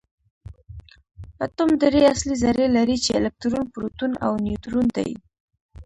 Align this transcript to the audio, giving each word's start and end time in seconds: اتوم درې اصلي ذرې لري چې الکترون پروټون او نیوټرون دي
اتوم 1.45 1.69
درې 1.83 2.01
اصلي 2.13 2.35
ذرې 2.43 2.67
لري 2.75 2.97
چې 3.05 3.11
الکترون 3.19 3.65
پروټون 3.73 4.11
او 4.25 4.31
نیوټرون 4.45 4.87
دي 4.95 5.09